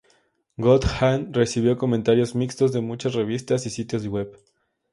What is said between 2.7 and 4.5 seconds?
de muchas revistas y sitios web.